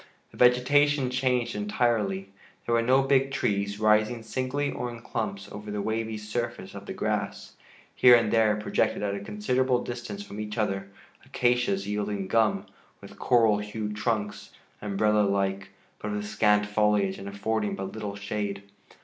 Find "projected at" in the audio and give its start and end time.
8.55-9.13